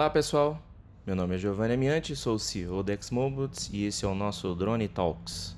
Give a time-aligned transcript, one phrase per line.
[0.00, 0.58] Olá pessoal,
[1.06, 4.54] meu nome é Giovanni Amiante, sou o CEO da Xmobots e esse é o nosso
[4.54, 5.54] Drone Talks.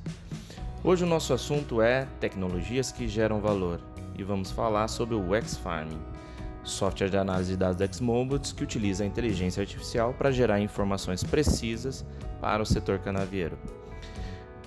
[0.83, 3.81] Hoje o nosso assunto é tecnologias que geram valor
[4.19, 6.01] e vamos falar sobre o X-Farming,
[6.65, 11.23] software de análise de dados da Xmobots que utiliza a inteligência artificial para gerar informações
[11.23, 12.05] precisas
[12.41, 13.57] para o setor canavieiro.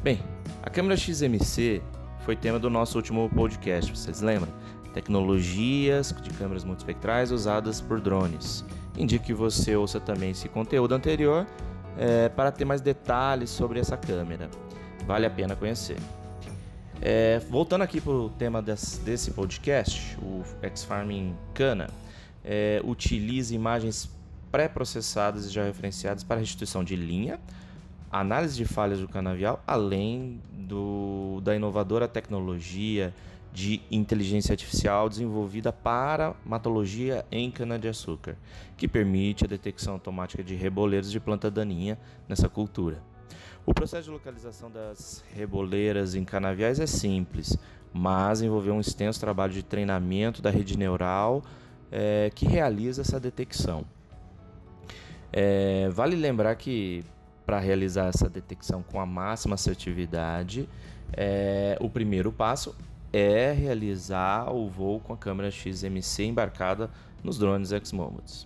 [0.01, 0.23] Bem,
[0.63, 1.81] a câmera XMC
[2.21, 4.53] foi tema do nosso último podcast, vocês lembram?
[4.93, 8.63] Tecnologias de câmeras multispectrais usadas por drones.
[8.97, 11.45] Indico que você ouça também esse conteúdo anterior
[11.97, 14.49] é, para ter mais detalhes sobre essa câmera.
[15.05, 15.97] Vale a pena conhecer.
[17.01, 21.89] É, voltando aqui para o tema desse, desse, podcast, o X-Farming Cana
[22.43, 24.09] é, utiliza imagens
[24.51, 27.39] pré-processadas e já referenciadas para restituição de linha,
[28.09, 33.13] análise de falhas do canavial, além do, da inovadora tecnologia
[33.55, 38.35] de inteligência artificial desenvolvida para matologia em cana-de-açúcar,
[38.75, 43.01] que permite a detecção automática de reboleiros de planta daninha nessa cultura.
[43.65, 47.57] O processo de localização das reboleiras em canaviais é simples,
[47.93, 51.41] mas envolveu um extenso trabalho de treinamento da rede neural
[51.89, 53.85] é, que realiza essa detecção.
[55.31, 57.05] É, vale lembrar que
[57.45, 60.67] para realizar essa detecção com a máxima assertividade,
[61.13, 62.75] é, o primeiro passo
[63.17, 66.89] é realizar o voo com a câmera XMC embarcada
[67.23, 68.45] nos drones X-Momods.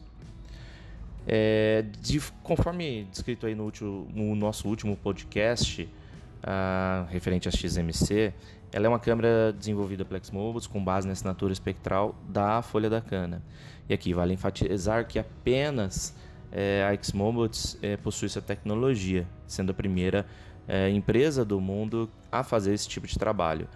[1.27, 8.31] É, de, conforme descrito aí no, último, no nosso último podcast, uh, referente à XMC,
[8.71, 13.01] ela é uma câmera desenvolvida pela Xmobiles com base na assinatura espectral da folha da
[13.01, 13.41] cana.
[13.89, 16.15] E aqui vale enfatizar que apenas
[16.51, 20.27] é, a Xmobiles é, possui essa tecnologia, sendo a primeira
[20.67, 23.67] é, empresa do mundo a fazer esse tipo de trabalho.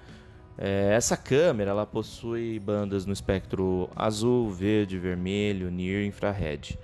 [0.57, 6.77] É, essa câmera ela possui bandas no espectro azul, verde, vermelho, e infrared.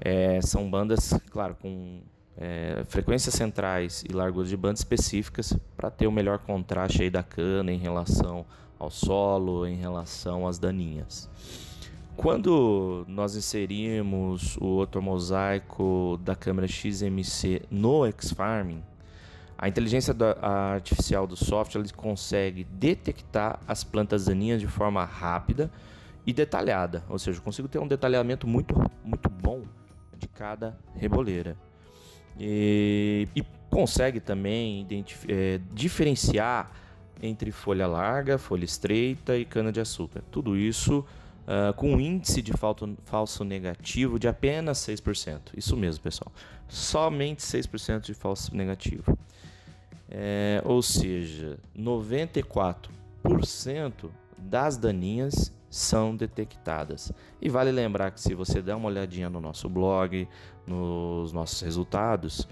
[0.00, 2.00] É, são bandas, claro, com
[2.36, 7.22] é, frequências centrais e larguras de banda específicas para ter o melhor contraste aí da
[7.22, 8.46] cana em relação
[8.78, 11.28] ao solo, em relação às daninhas.
[12.16, 18.82] Quando nós inserimos o outro mosaico da câmera XMC no X-Farming,
[19.60, 25.70] a inteligência artificial do software consegue detectar as plantas daninhas de forma rápida
[26.26, 29.64] e detalhada, ou seja, eu consigo ter um detalhamento muito, muito bom
[30.16, 31.58] de cada reboleira.
[32.38, 34.86] E, e consegue também
[35.28, 36.72] é, diferenciar
[37.22, 40.22] entre folha larga, folha estreita e cana de açúcar.
[40.30, 41.04] Tudo isso
[41.46, 45.40] uh, com um índice de falso, falso negativo de apenas 6%.
[45.54, 46.32] Isso mesmo, pessoal.
[46.66, 49.18] Somente 6% de falso negativo.
[50.10, 57.12] É, ou seja, 94% das daninhas são detectadas.
[57.40, 60.28] E vale lembrar que se você der uma olhadinha no nosso blog,
[60.66, 62.46] nos nossos resultados,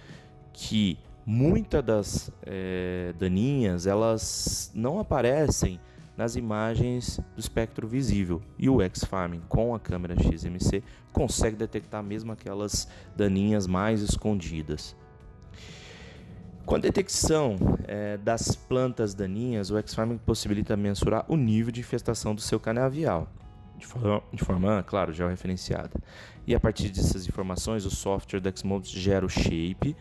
[0.52, 0.96] que
[1.26, 5.80] muitas das é, daninhas elas não aparecem
[6.16, 8.40] nas imagens do espectro visível.
[8.58, 10.82] E o X-Farming com a câmera XMC
[11.12, 14.96] consegue detectar mesmo aquelas daninhas mais escondidas.
[16.68, 17.56] Com a detecção
[17.86, 23.26] é, das plantas daninhas, o X-Farming possibilita mensurar o nível de infestação do seu canavial,
[23.78, 25.98] de forma, de forma claro, georreferenciada.
[26.46, 29.96] E a partir dessas informações, o software da Xmobs gera o shape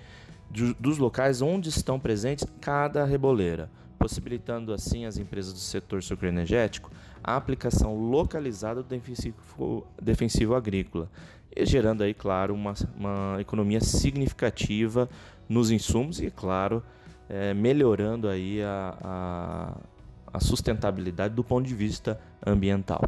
[0.51, 6.91] de, dos locais onde estão presentes cada reboleira, possibilitando assim às empresas do setor sucroenergético
[7.23, 11.09] a aplicação localizada do defensivo, defensivo agrícola,
[11.65, 15.09] gerando aí, claro, uma, uma economia significativa
[15.47, 16.83] nos insumos e, claro,
[17.29, 19.77] é, melhorando aí a, a,
[20.33, 23.01] a sustentabilidade do ponto de vista ambiental.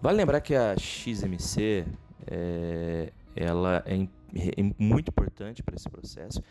[0.00, 1.86] Vale lembrar que a XMC
[2.26, 6.42] é, ela é, é muito importante para esse processo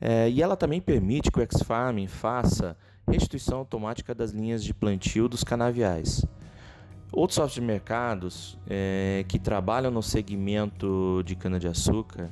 [0.00, 5.28] é, e ela também permite que o X-Farming faça restituição automática das linhas de plantio
[5.28, 6.24] dos canaviais.
[7.12, 12.30] Outros softwares de mercados é, que trabalham no segmento de cana-de-açúcar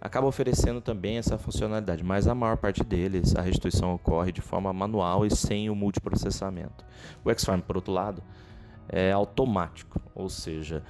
[0.00, 4.72] acaba oferecendo também essa funcionalidade, mas a maior parte deles a restituição ocorre de forma
[4.72, 6.84] manual e sem o multiprocessamento.
[7.24, 8.22] O Xfarm, por outro lado,
[8.88, 10.82] é automático, ou seja,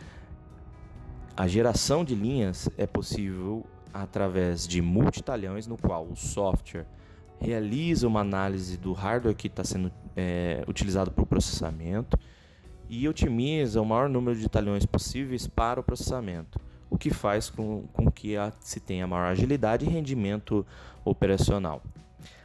[1.36, 6.86] a geração de linhas é possível através de multitalhões, no qual o software
[7.38, 12.18] realiza uma análise do hardware que está sendo é, utilizado para o processamento
[12.90, 16.60] e otimiza o maior número de talhões possíveis para o processamento
[16.90, 20.66] o que faz com, com que a, se tenha maior agilidade e rendimento
[21.04, 21.82] operacional.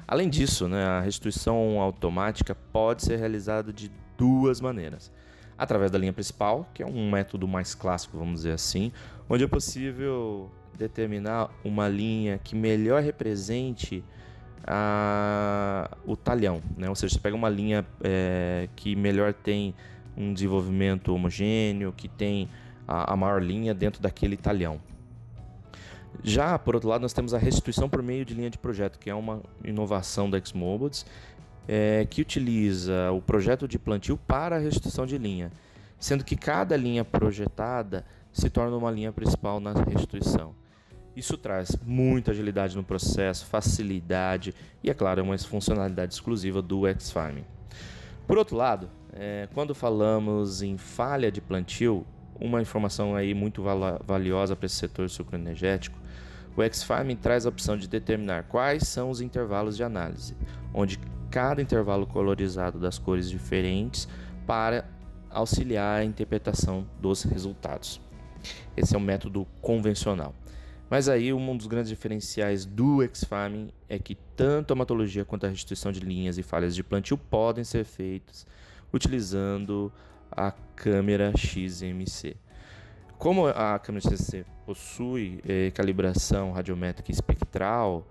[0.08, 5.12] Além disso, né, a restituição automática pode ser realizada de duas maneiras.
[5.58, 8.92] através da linha principal, que é um método mais clássico, vamos dizer assim,
[9.30, 14.04] onde é possível determinar uma linha que melhor represente
[14.68, 16.90] a, o talhão, né?
[16.90, 19.74] ou seja, você pega uma linha é, que melhor tem
[20.18, 22.50] um desenvolvimento homogêneo, que tem
[22.88, 24.80] a, a maior linha dentro daquele talhão.
[26.24, 29.10] Já, por outro lado, nós temos a restituição por meio de linha de projeto, que
[29.10, 31.06] é uma inovação da Xmobiles,
[31.68, 35.52] é, que utiliza o projeto de plantio para a restituição de linha,
[36.00, 40.54] sendo que cada linha projetada se torna uma linha principal na restituição.
[41.16, 44.54] Isso traz muita agilidade no processo, facilidade
[44.84, 47.46] e, é claro, uma funcionalidade exclusiva do X-Farming.
[48.28, 52.06] Por outro lado, é, quando falamos em falha de plantio,
[52.38, 53.64] uma informação aí muito
[54.06, 55.98] valiosa para esse setor sucroenergético,
[56.56, 60.36] o X-Farming traz a opção de determinar quais são os intervalos de análise,
[60.74, 61.00] onde
[61.32, 64.08] cada intervalo colorizado das cores diferentes
[64.46, 64.86] para
[65.30, 68.02] auxiliar a interpretação dos resultados.
[68.76, 70.34] Esse é o método convencional.
[70.90, 75.50] Mas aí um dos grandes diferenciais do X-Farming é que tanto a matologia quanto a
[75.50, 78.46] restituição de linhas e falhas de plantio podem ser feitas
[78.94, 79.92] utilizando
[80.32, 82.36] a câmera XMC.
[83.18, 88.06] Como a câmera XMC possui eh, calibração radiométrica espectral,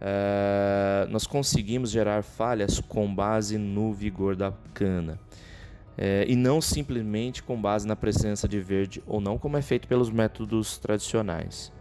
[0.00, 5.18] eh, nós conseguimos gerar falhas com base no vigor da cana.
[5.96, 9.88] Eh, e não simplesmente com base na presença de verde ou não, como é feito
[9.88, 11.72] pelos métodos tradicionais.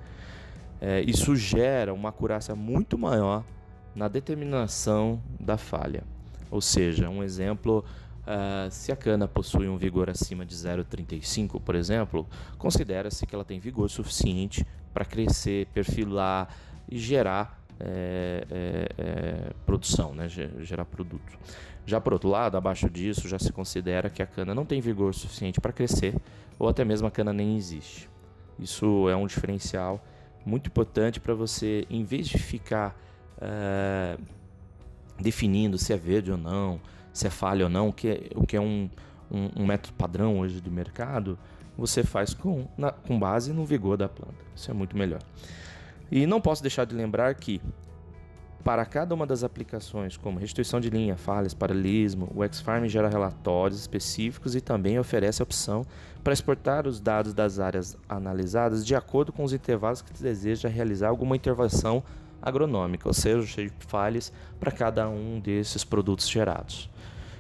[0.82, 3.44] Eh, isso gera uma acurácia muito maior
[3.96, 6.04] na determinação da falha.
[6.50, 7.86] Ou seja, um exemplo,
[8.28, 12.28] uh, se a cana possui um vigor acima de 0,35, por exemplo,
[12.58, 16.50] considera-se que ela tem vigor suficiente para crescer, perfilar
[16.90, 20.28] e gerar é, é, é, produção, né?
[20.28, 21.38] gerar produto.
[21.86, 25.14] Já por outro lado, abaixo disso, já se considera que a cana não tem vigor
[25.14, 26.16] suficiente para crescer
[26.60, 28.10] ou até mesmo a cana nem existe.
[28.60, 30.04] Isso é um diferencial
[30.46, 32.98] muito importante para você, em vez de ficar
[33.40, 34.18] é,
[35.20, 36.80] definindo se é verde ou não,
[37.18, 38.90] se é falha ou não, o que é, o que é um,
[39.32, 41.38] um, um método padrão hoje do mercado,
[41.78, 44.36] você faz com, na, com base no vigor da planta.
[44.56, 45.22] Isso é muito melhor.
[46.12, 47.62] E não posso deixar de lembrar que,
[48.64, 53.80] para cada uma das aplicações, como restituição de linha, falhas, paralelismo, o Xfarm gera relatórios
[53.80, 55.86] específicos e também oferece a opção
[56.24, 61.10] para exportar os dados das áreas analisadas de acordo com os intervalos que deseja realizar
[61.10, 62.04] alguma intervenção
[62.42, 66.90] agronômica, ou seja, cheio de falhas para cada um desses produtos gerados.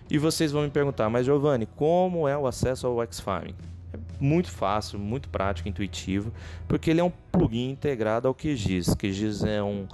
[0.09, 3.55] E vocês vão me perguntar, mas Giovanni, como é o acesso ao Xfarming?
[3.93, 6.31] É muito fácil, muito prático, intuitivo,
[6.67, 8.95] porque ele é um plugin integrado ao QGIS.
[8.95, 9.85] QGIS é um,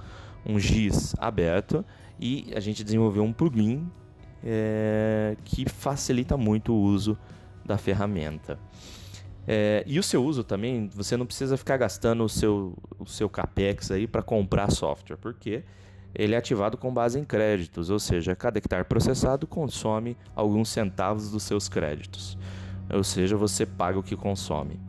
[0.46, 1.84] um GIS aberto
[2.18, 3.90] e a gente desenvolveu um plugin
[4.44, 7.18] é, que facilita muito o uso
[7.64, 8.58] da ferramenta.
[9.46, 13.28] É, e o seu uso também, você não precisa ficar gastando o seu, o seu
[13.28, 15.64] capex aí para comprar software, porque
[16.14, 21.30] ele é ativado com base em créditos, ou seja, cada hectare processado consome alguns centavos
[21.30, 22.38] dos seus créditos
[22.92, 24.80] ou seja, você paga o que consome.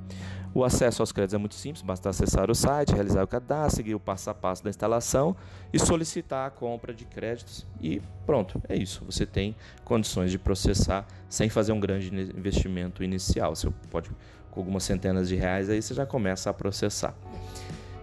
[0.54, 3.94] O acesso aos créditos é muito simples, basta acessar o site, realizar o cadastro, seguir
[3.94, 5.36] o passo a passo da instalação
[5.74, 9.04] e solicitar a compra de créditos e pronto, é isso.
[9.06, 13.54] Você tem condições de processar sem fazer um grande investimento inicial.
[13.54, 14.10] Você pode
[14.50, 17.14] com algumas centenas de reais aí você já começa a processar.